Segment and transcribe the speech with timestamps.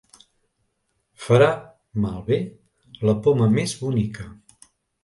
[1.25, 1.51] Farà
[2.07, 2.41] malbé
[3.11, 4.31] la poma més bonica.